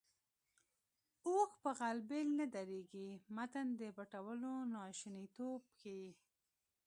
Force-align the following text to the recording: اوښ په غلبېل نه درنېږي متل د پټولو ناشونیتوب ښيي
اوښ 1.27 1.49
په 1.63 1.69
غلبېل 1.79 2.27
نه 2.39 2.45
درنېږي 2.53 3.07
متل 3.35 3.67
د 3.81 3.83
پټولو 3.97 4.51
ناشونیتوب 4.75 5.61
ښيي 5.77 6.09